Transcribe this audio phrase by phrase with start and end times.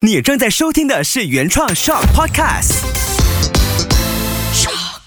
[0.00, 2.84] 你正在收听的是原创 Shock Podcast。
[4.54, 5.00] Shock。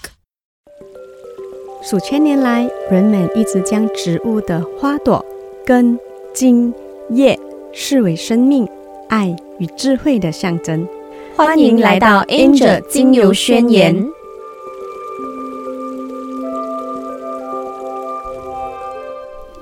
[1.82, 5.24] 数千年来，人们一直将植物的花朵、
[5.64, 5.98] 根、
[6.34, 6.74] 茎、
[7.08, 7.40] 叶
[7.72, 8.68] 视为生命、
[9.08, 10.86] 爱与智慧的象征。
[11.34, 13.96] 欢迎来到 Angel 精油宣言。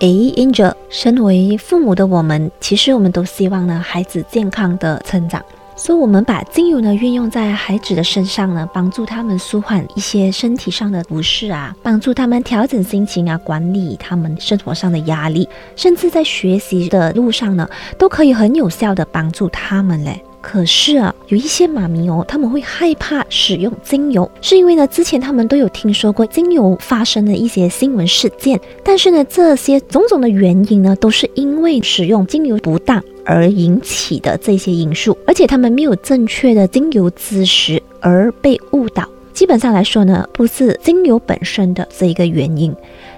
[0.01, 5.45] 诶，Angel，身为父母的我们，其实我们都希望呢，孩子健康的成长。
[5.77, 20.23] 所以，我们把精油呢运用在孩子的身上呢，帮助他们舒缓一些身体上的不适啊，帮助他们调整心情啊，管理他们生活上的压力，甚至在学习的路上呢，都可以很有效的帮助他们嘞。
[20.41, 39.07] 可是啊，有一些妈咪哦，他们会害怕使用精油，是因为呢，之前他们都有听说过精油发生的一些新闻事件，但是呢，这些种种的原因呢，都是因为使用精油不当而引起的这些因素，而且他们没有正确的精油知识而被误导。
[39.33, 42.75] 基本上来说呢，不是精油本身的这一个原因。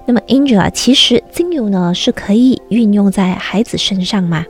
[0.07, 4.45] 那么，Angel 啊，其实精油呢是可以运用在孩子身上吗？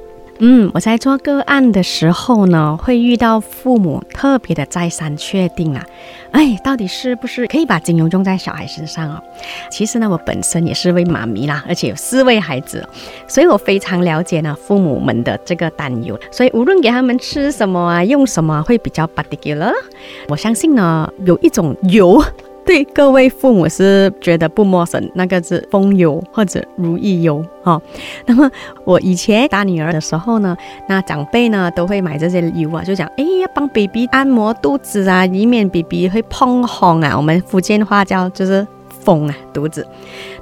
[0.45, 5.87] 嗯，我在做个案的时候呢，会遇到父母特别的再三确定啊，
[6.33, 9.23] 哎，到底是不是可以把精油用在小孩身上哦？
[9.71, 12.85] 其实呢，我本身也是位妈咪啦，而且有四位孩子，
[13.29, 16.19] 所以我非常了解呢父母们的这个担忧。
[16.33, 19.73] 所以无论给他们吃什么啊，用什么会比较 particular，
[20.27, 22.21] 我相信呢，有一种油。
[22.65, 27.81] 对各位父母是觉得不陌生，那个是风油或者如意油哈。
[28.27, 28.51] 那么
[28.85, 30.57] 我以前打女儿的时候呢，
[30.89, 37.17] 那长辈呢都会买这些油啊，就讲哎要帮 baby 按摩肚子啊，以免 baby 会碰红啊。
[37.17, 38.67] 我们福建话叫就是。
[39.05, 39.87] 风啊，肚子。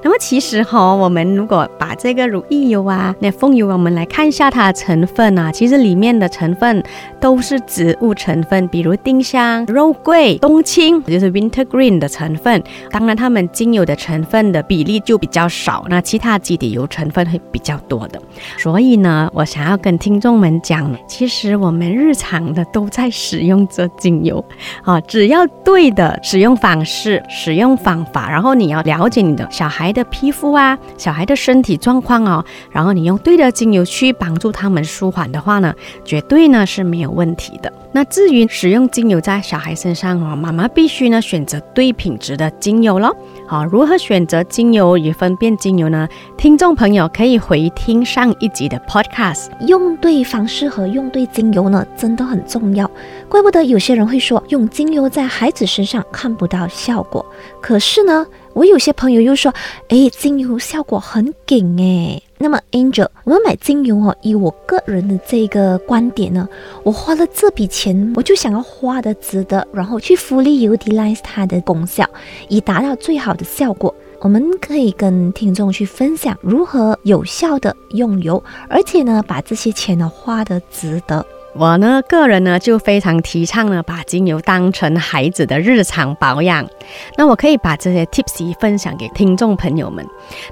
[0.02, 6.82] 那么其实哈，我们如果把这个如意油啊，那风油，我们来看一下它的成分啊，其实里面的成分
[7.18, 12.62] 都是植物成分，比如丁香、肉桂、冬青，就是 wintergreen 的成分。
[12.90, 18.20] 当然，它们精油的成分的比例就比较少，那其他基底油成分会比较多的。
[18.56, 24.44] 所以呢，我想要跟听众们讲，其实我们日常的都在使用这精油
[24.84, 28.50] 啊，只要对的使用方式、使用方法，然后。
[28.60, 35.74] 你要了了解你的小孩的皮肤啊，小孩的身体状况哦，然后你用对的精油去帮助他们舒缓的话呢，
[36.04, 37.72] 绝对呢是没有问题的。
[37.92, 43.16] 那至于使用精油在小孩身上哦，妈妈必须呢选择对品质的精油咯。
[43.48, 46.06] 好，如何选择精油与分辨精油呢？
[46.36, 49.46] 听众朋友可以回听上一集的 Podcast。
[49.66, 52.88] 用对方式和用对精油呢，真的很重要。
[53.30, 57.24] 怪不得有些人会说用精油在孩子身上看不到效果，
[57.62, 59.52] 可是呢，我有些朋友又说，
[59.88, 62.20] 哎，精油效果很劲哎。
[62.38, 66.48] 那么，Angel，我们买精油哦，以我个人的这个观点呢，
[66.82, 72.06] 我花了这笔钱，我就想要花的值得，然后去 fully utilize 它的功效，
[72.48, 73.94] 以达到最好的效果。
[74.20, 81.24] 我们可以跟听众去分享如何有效的用油，而且呢，把这些钱呢花的值得。
[81.52, 86.64] 我呢，个人呢就非常提倡呢，把精油当成孩子的日常保养。
[87.16, 90.06] 那我可以把这些 tips 分享给听众朋友们。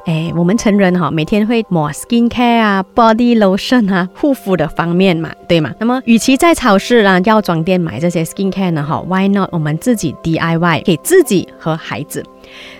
[0.06, 5.72] 哎，我们成人哈，每天会抹 skin care 啊，body lotion 啊，护肤的方面嘛，对吗？
[5.78, 12.24] 那么，与其在超市啊、药妆店买这些 skin care 呢，哈，why not 我们自己 DIY 给自己和孩子？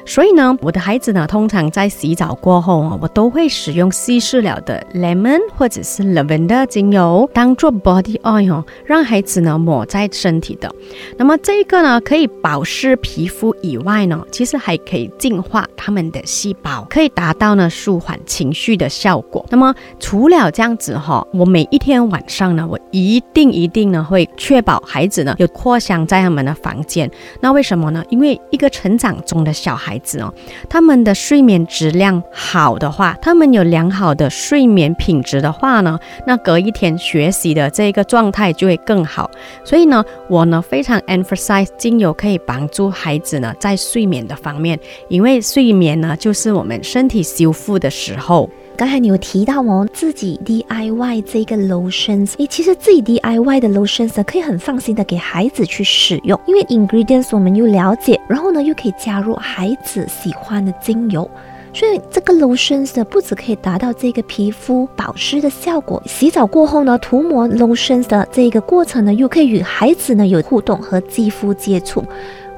[0.06, 10.74] 所以呢，我的孩子呢，通常在洗澡过后啊，我都会使用稀释了的 lemon 或者是 lavender 精油当做 body oil，让孩子呢抹在身体的。
[11.18, 19.44] 那么这个呢，可以保湿皮肤以外呢，其实还可以净化他们的细胞，可以达到呢舒缓情绪的效果。
[19.50, 27.10] 那么除了这样子哈，我每一天晚上呢，我一定一定呢会确保孩子呢有扩香在他们的房间。
[27.40, 28.04] 那为什么呢？
[28.08, 30.32] 因为一个成长中的小孩子哦，
[30.68, 39.30] 他们的睡眠质量好的话，他们有良好的睡眠品质的话呢，那隔一天学习的这个状态就会更好。
[39.64, 48.48] 所以呢，我呢非常 emphasize 精油可以帮助孩子在睡眠的方面，因为睡眠呢就是我们身体修复的时候。
[48.76, 61.28] 刚才你有提到哦，自己 DIY 这个 lotions，诶，其实自己 DIY 的 lotions 可以很放心的给孩子去使用，因为 ingredients 我们又了解，然后呢又可以加入孩子喜欢的精油，
[61.74, 72.04] 所以这个 lotions 不止可以达到这个皮肤保湿的效果，洗澡过后呢涂抹 lotions 的这个过程呢，又可以与孩子呢有互动和肌肤接触，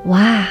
[0.05, 0.47] 哇！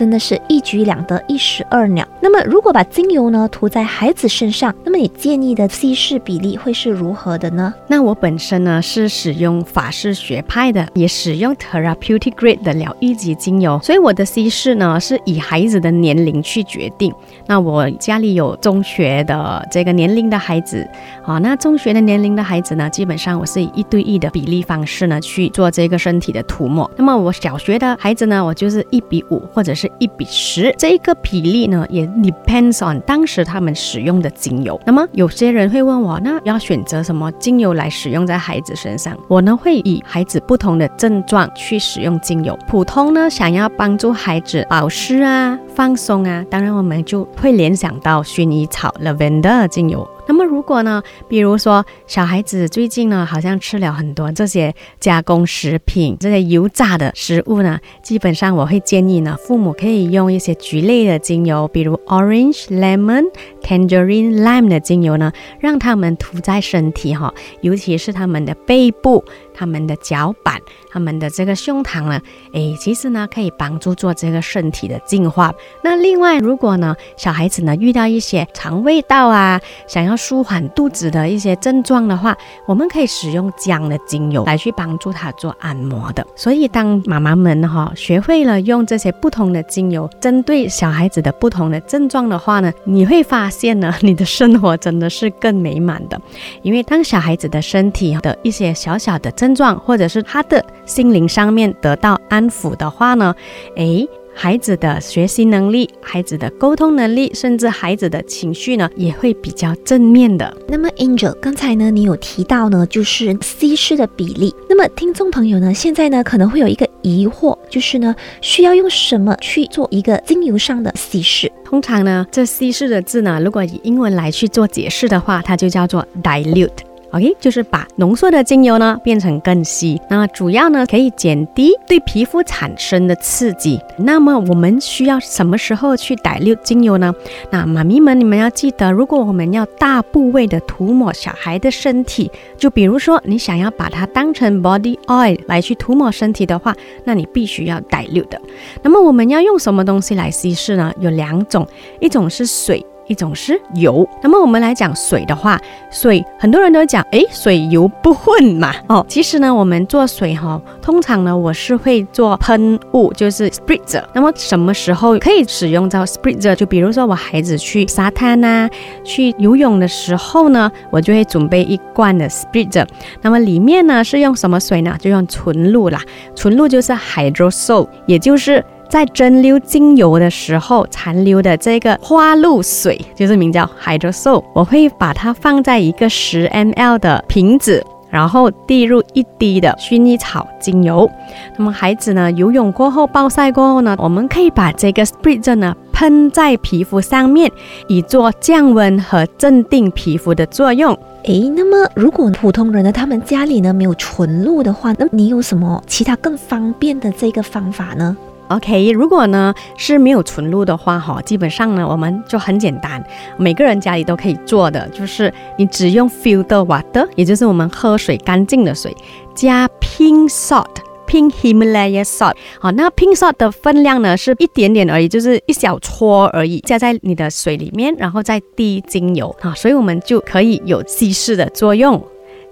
[0.00, 2.08] 真的是一举两得，一石二鸟。
[2.22, 7.74] 那么如果把精油呢涂在孩子身上，那么你建议的稀释比例会是如何的呢？
[7.86, 17.12] 那我本身呢是使用法式学派的，也使用 therapeutic grade 的疗愈级精油，所以我的稀释呢是以孩子的年龄去决定。
[17.46, 20.88] 那我家里有中学的这个年龄的孩子，
[21.26, 26.90] 啊，那中学的年龄的孩子呢，基本上我是以一对一的比例方式呢去做这个身体的涂抹。
[26.96, 34.80] 那么我小学的孩子呢，我就是一比五或者是一比十，这一个比例呢也 depends on 当时他们使用的精油。
[34.86, 39.16] 那么有些人会问我，那要选择什么精油来使用在孩子身上？
[39.28, 42.58] 我呢会以孩子不同的症状去使用精油。
[42.66, 50.08] 普通呢想要帮助孩子保湿啊、放松啊，当然我们就会联想到薰衣草 （lavender） 精油。
[50.40, 63.24] 那如果呢，比如说小孩子最近呢，好像吃了很多这些加工食品、这些油炸的食物呢，基本上我会建议呢，父母可以用一些菊类的精油，比如 orange、lemon、
[63.62, 69.22] tangerine、lime 的精油呢，让他们涂在身体哈，尤其是他们的背部、
[69.60, 70.58] 他们的脚板、
[70.90, 72.18] 他们的这个胸膛呢，
[72.54, 75.54] 诶，其实呢可以帮助做这个身体的净化。
[75.84, 82.34] 那另外，如果呢小孩子呢遇到一些肠胃道啊，想要舒缓肚子的一些症状的话，
[82.66, 86.26] 我们可以使用姜的精油来去帮助他做按摩的。
[86.34, 96.18] 所以，当妈妈们哈学会了用这些不同的精油针对小孩子的不同的症状的话呢，你会发现呢，你的生活真的是更美满的。
[96.62, 103.34] 因为当小孩子的身体的一些小小的症状，或者是他的心灵上面得到安抚的话呢，
[103.76, 104.08] 诶。
[104.32, 110.56] 孩子的学习能力、孩子的沟通能力，甚至孩子的情绪呢，也会比较正面的。
[110.68, 114.54] 那么，Angel，刚才呢，你有提到呢，就是稀释的比例。
[114.68, 121.50] 那么，听众朋友呢，现在呢，可能会有一个疑惑，就是呢，需要用什么去做一个精油上的稀释？
[121.64, 126.70] 通常呢，这稀释的字呢，如果以英文来去做解释的话，它就叫做 dilute。
[127.12, 133.80] OK，就是把浓缩的精油呢变成更稀，那主要呢可以减低对皮肤产生的刺激。
[133.96, 137.12] 那么我们需要什么时候去逮六精油呢？
[137.50, 146.74] 那妈咪们，你们要记得，如果我们要大部位的涂抹小孩的身体，就比如说你想要把它当成 body oil 来去涂抹身体的话，
[147.04, 148.40] 那你必须要逮六的。
[148.82, 150.92] 那么我们要用什么东西来稀释呢？
[151.00, 151.66] 有两种，
[152.00, 152.86] 一种是水。
[153.10, 155.60] 一种是油，那么我们来讲水的话，
[155.90, 164.04] 水很多人都讲，哎，水油不混嘛，哦，其实呢，我们做水哈，通常呢，我是会做喷雾，就是 spritzer。
[164.14, 166.54] 那么什么时候可以使用到 spritzer？
[166.54, 168.70] 就比如说我孩子去沙滩呐，
[169.02, 172.86] 去游泳的时候呢，我就会准备一罐的 spritzer。
[173.22, 174.96] 那么里面呢是用什么水呢？
[175.00, 176.00] 就用纯露啦，
[176.36, 178.64] 纯露就是 hydrosol，也就是。
[178.90, 191.08] 在蒸馏精油的时候残留的这个花露水，就是名叫 hydrosol，我会把它放在一个十 ml 的瓶子，然后滴入一滴的薰衣草精油。
[191.56, 197.48] 那么孩子呢游泳过后暴晒过后呢，我们可以把这个 Spritz 呢喷在皮肤上面，
[197.86, 200.98] 以做降温和镇定皮肤的作用。
[201.24, 208.16] 诶，那么如果普通人呢，他们家里呢没有纯露的话，那你有什么其他更方便的这个方法呢
[208.50, 213.02] ？OK，如果呢是没有纯露的话，哈，基本上呢我们就很简单，
[213.38, 218.94] 每个人家里都可以做的，就是你只用 filter water，也就是我们喝水干净的水，
[219.34, 232.04] 加 pink salt，pink Himalaya salt，好，那 pink salt 的分量呢是一点点而已，就是一小撮而已，加在你的水里面，然后再滴精油，啊，所以我们就可以有稀释的作用。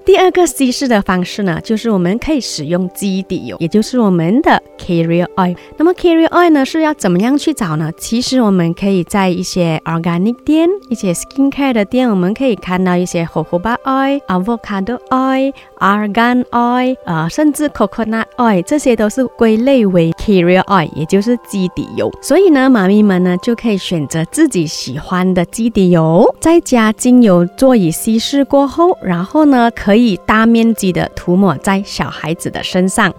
[0.05, 5.54] 第二个稀释的方式呢，就是我们可以使用基底油，也就是我们的 carrier oil。
[5.76, 7.90] 那么 carrier oil 呢是要怎么样去找呢？
[7.99, 22.11] 其实我们可以在一些 organic 店、一些 skincare 的店，我们可以看到一些 jojoba oil、avocado oil、argan oil，呃，甚至 coconut oil，这些都是归类为 carrier oil，也就是基底油。
[22.23, 29.70] 所以呢，妈咪们呢就可以选择自己喜欢的基底油，再加精油做以稀释过后，然后呢。
[29.78, 33.12] 可以大面积的涂抹在小孩子的身上。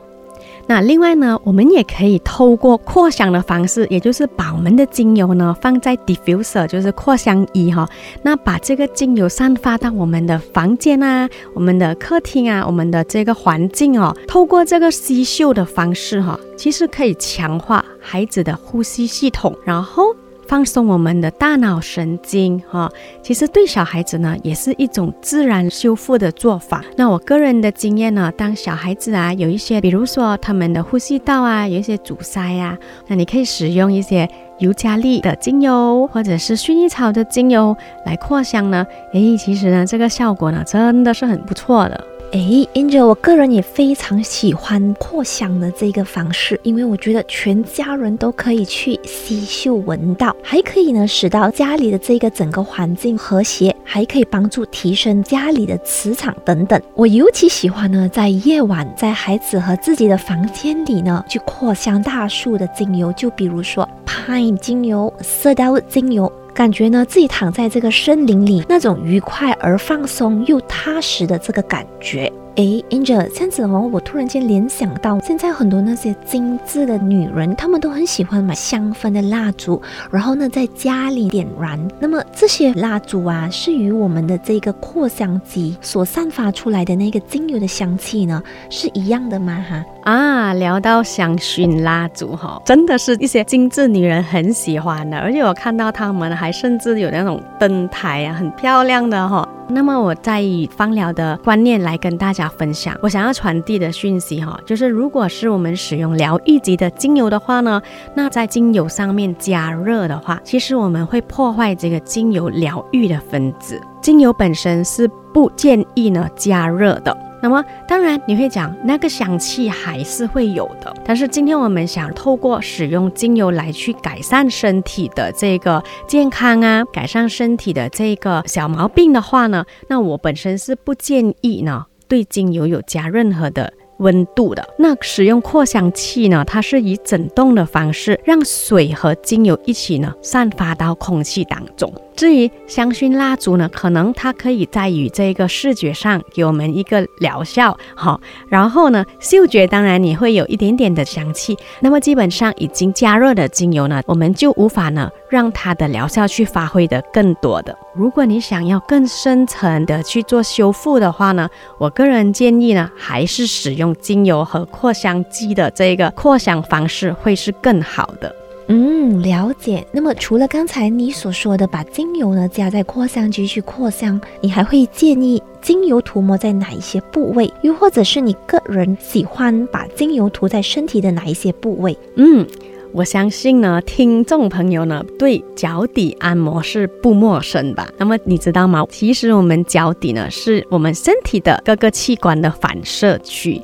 [0.69, 7.89] 那另外呢，我们也可以透过扩香的方式，也就是把我们的精油呢放在 diffuser，就是扩香仪哈。
[8.21, 14.15] 那把这个精油散发到我们的房间啊、我们的客厅啊、我们的这个环境哦。
[14.27, 20.03] 透过这个吸嗅的方式哈，其实可以强化孩子的呼吸系统，然后。
[20.49, 22.89] 放松我们的大脑神经哈。
[23.21, 26.83] 其实对小孩子呢，也是一种自然修复的做法。
[26.97, 32.75] 那我个人的经验呢，当小孩子啊有一些，比如说他们的呼吸道啊有一些阻塞啊，
[33.05, 34.27] 那你可以使用一些
[34.57, 37.77] 尤加利的精油或者是薰衣草的精油
[38.07, 38.83] 来扩香呢。
[39.13, 42.03] 诶，其实呢，这个效果呢，真的是很不错的。
[42.31, 42.39] 哎
[42.75, 56.79] ，Angel，我个人也非常喜欢扩香的这个方式，因为我觉得全家人都可以去吸嗅闻到，还可以呢使到家里的这个整个环境和谐，还可以帮助提升家里的磁场等等。
[56.93, 66.31] 我尤其喜欢呢在夜晚，在孩子和自己的房间里呢去扩香大树的精油，就比如说 Pine 精油、色达精油。
[66.59, 72.29] 感觉呢，自己躺在这个森林里，那种愉快而放松又踏实的这个感觉。
[72.59, 81.79] 哎，Angel，这样子哦，我突然间联想到，现在很多那些精致的女人，她们都很喜欢买香氛的蜡烛，然后呢，在家里点燃。
[82.01, 89.63] 那么这些蜡烛啊，是与我们的这个扩香机所散发出来的那个精油的香气呢，是一样的吗？
[89.69, 99.47] 哈啊，聊到香薰蜡烛哈，真的是一些精致女人很喜欢的，而且我看到她们还甚至有那种灯台啊，很漂亮的哈。
[99.71, 107.79] 那么我再以芳疗的观念来跟大家分享，我想要传递的讯息哈，就是如果是我们使用疗愈级的精油的话呢，
[108.15, 117.28] 那在精油上面加热的话，其实我们会破坏这个精油疗愈的分子，精油本身是不建议呢加热的。
[117.41, 133.71] 那么，当然你会讲那个香气还是会有的，但是今天我们想透过使用精油来去改善身体的这个健康啊，改善身体的这个小毛病的话呢，那我本身是不建议呢对精油有加任何的。
[133.99, 136.43] 温度的那使用扩香器呢？
[136.45, 141.93] 它是以整动的方式，让水和精油一起呢散发到空气当中。
[142.15, 151.57] 至于香薰蜡烛呢，可能它可以在于这个视觉上给我们一个疗效，好，然后呢，嗅觉当然你会有一点点的香气。
[151.79, 157.77] 那么基本上已经加热的精油呢，我们就无法呢让它的疗效去发挥的更多的。
[157.93, 168.35] 如果你想要更深层的去做修复的话呢，我个人建议呢，还是使用精油和扩香机的这个扩香方式会是更好的。
[168.71, 169.83] 嗯，了解。
[169.91, 177.51] 那么除了刚才你所说的把精油呢加在扩香机去扩香，你还会建议精油涂抹在哪一些部位？
[177.63, 181.97] 又或者是你个人喜欢把精油涂在身体的哪一些部位？
[182.15, 182.45] 嗯。
[182.91, 187.87] 我相信呢，听众朋友呢对脚底按摩是不陌生吧？
[187.97, 188.85] 那么你知道吗？
[188.89, 193.61] 其实我们脚底呢是我们身体的各个器官的反射区。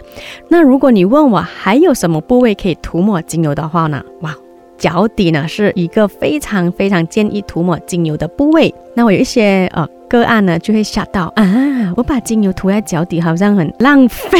[0.47, 4.03] 那如果你问我还有什么部位可以涂抹精油的话呢？
[4.21, 4.35] 哇，
[4.77, 8.73] 脚底呢是一个非常非常建议涂抹精油的部位。
[8.93, 14.39] 那我有一些呃个案呢就会吓到啊，我把精油涂在脚底好像很浪费。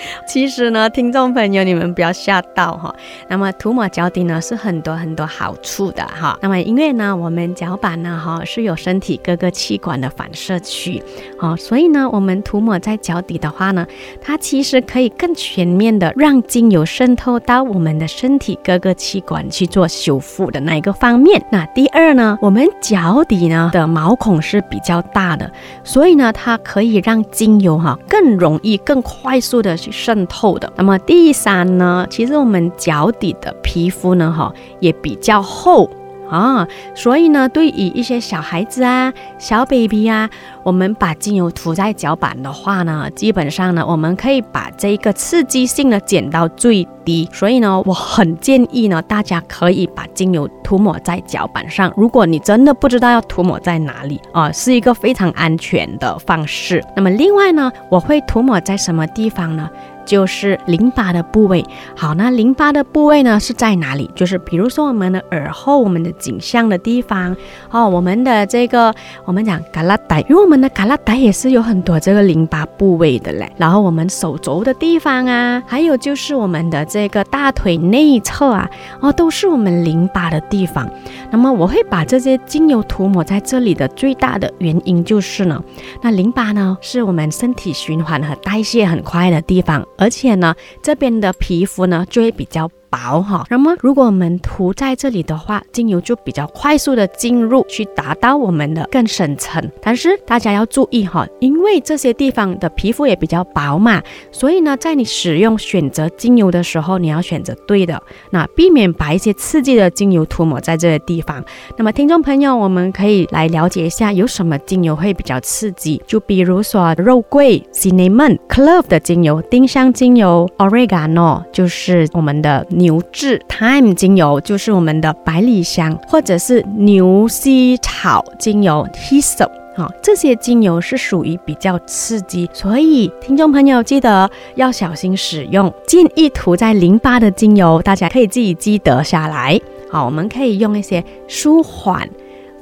[0.26, 2.94] 其实呢，听众朋友，你们不要吓到哈。
[3.28, 6.38] 那么涂抹脚底呢，是很多很多好处的哈。
[6.40, 11.02] 那么因为呢，我们脚板呢哈是有身体各个器官的反射区，
[11.38, 13.86] 哦，所以呢，我们涂抹在脚底的话呢，
[14.20, 21.44] 它其实可以更全面的让精油渗透到我们的身体各个器官去做修复的那一个方面。
[21.50, 25.50] 那第二呢，我们脚底呢的毛孔是比较大的，
[25.84, 29.89] 所以呢，它可以让精油哈更容易、更快速的去。
[29.90, 30.72] 渗透的。
[30.76, 35.90] 那么第三呢，其实我们脚底的皮肤呢，哈，也比较厚。
[36.30, 40.30] 啊，所以呢，对于一些小孩子啊、小 baby 啊，
[40.62, 47.28] 我们把精油涂在脚板的话呢，基本上呢，我们可以把这个刺激性呢减到最低。
[47.32, 51.92] 所以呢，我很建议呢，大家可以把精油涂抹在脚板上。
[51.96, 56.84] 如果你真的不知道要涂抹在哪里啊，是一个非常安全的方式。
[56.94, 59.68] 那么另外呢，我会涂抹在什么地方呢？
[60.04, 61.64] 就是淋巴的部位。
[61.96, 64.10] 好，那淋巴的部位呢是在哪里？
[64.14, 67.36] 就是比如说我们的耳后、我们的颈项的地方
[67.70, 73.50] 哦，我们的这个我们讲嘎拉带，因为我们的嘎拉带也是有很多这个淋巴部位的嘞。
[73.56, 78.68] 然后我们手肘的地方啊，还有就是我们的这个大腿内侧啊，
[79.00, 80.88] 哦，都是我们淋巴的地方。
[81.30, 85.62] 那么我会把这些精油涂抹在这里的最大的原因就是呢，
[86.02, 89.86] 那淋巴呢是我们身体循环和代谢很快的地方。
[90.00, 93.46] 而且呢，这边的皮肤呢就会比较薄哈。
[93.48, 99.70] 那么如果我们涂在这里的话，精油就比较快速的进入，去达到我们的更深层。
[99.80, 111.42] 但是大家要注意哈，因为这些地方的皮肤也比较薄嘛，所以呢，在你使用选择精油的时候，你要选择对的，那避免把一些刺激的精油涂抹在这个地方。
[111.76, 129.50] 那么听众朋友，我们可以来了解一下有什么精油会比较刺激，就比如说肉桂、cinnamon、clove 的精油、丁香精油、oregano 就是我们的牛至、thyme 精油就是我们的百里香，或者是牛膝草精油 Hisop。
[129.76, 135.72] 好，这些精油是属于比较刺激，所以听众朋友记得要小心使用。
[135.86, 139.60] 建议涂在淋巴的精油，大家可以自己记得下来。
[139.90, 142.08] 好，我们可以用一些舒缓、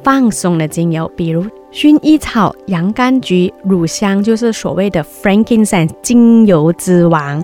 [0.03, 7.43] 放松的精油，比如薰衣草、洋甘菊、乳香，就是所谓的 frankincense 精油之王。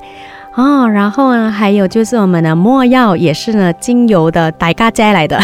[0.56, 5.38] 哦，然后呢，还有就是我们的没药，也是呢精油的代咖摘来的。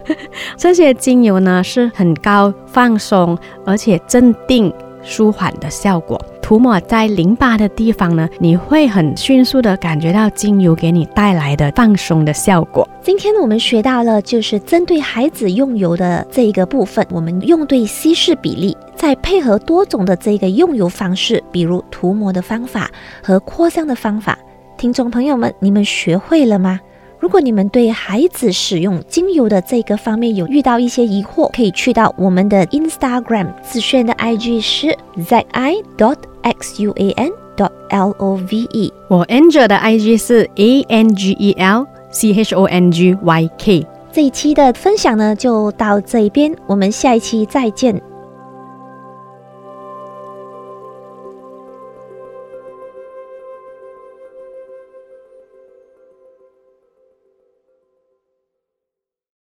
[0.56, 6.20] 这些精油呢是很高放松而且镇定舒缓的效果。
[6.42, 12.86] 涂抹在淋巴的地方呢，你会很迅速的感觉到精油给你带来的放松的效果。
[13.00, 22.90] 今天我们学到了，就是针对孩子用油的这一个部分，我们用对稀释比例，再配合多种的这个用油方式，比如涂抹的方法
[23.22, 24.36] 和扩香的方法。
[24.80, 26.80] 听众朋友们，你们学会了吗？
[27.18, 35.44] 如果你们对孩子使用精油的这个方面有遇到一些疑惑，可以去到我们的 Instagram 自炫的 IG 是 zi
[35.98, 38.90] dot xuan dot love。
[39.08, 43.50] 我 Angel 的 IG 是 a n g e l c h o n g y
[43.58, 43.86] k。
[44.10, 48.00] 这一期的分享呢就到这一边，我们下一期再见。